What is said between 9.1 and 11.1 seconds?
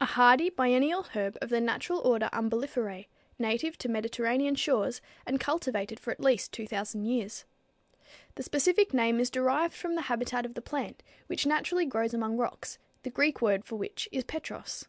is derived from the habitat of the plant,